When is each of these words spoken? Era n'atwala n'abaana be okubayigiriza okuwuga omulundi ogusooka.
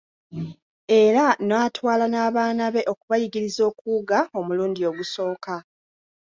Era 1.01 1.25
n'atwala 1.47 2.05
n'abaana 2.09 2.63
be 2.73 2.81
okubayigiriza 2.93 3.61
okuwuga 3.71 4.17
omulundi 4.39 4.81
ogusooka. 4.89 5.55